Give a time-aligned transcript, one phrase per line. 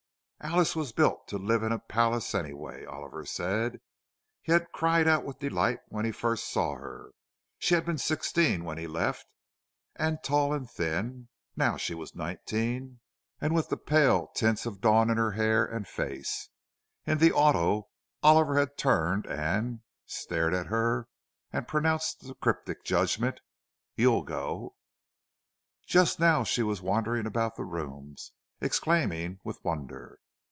[0.43, 3.79] Alice was built to live in a palace, anyway, Oliver said.
[4.41, 7.11] He had cried out with delight when he first saw her.
[7.59, 9.27] She had been sixteen when he left,
[9.95, 13.01] and tall and thin; now she was nineteen,
[13.39, 16.49] and with the pale tints of the dawn in her hair and face.
[17.05, 17.89] In the auto,
[18.23, 21.07] Oliver had turned and, stared at her,
[21.53, 23.41] and pronounced the cryptic judgment,
[23.95, 24.73] "You'll go!"
[25.85, 30.17] Just now she was wandering about the rooms, exclaiming with wonder.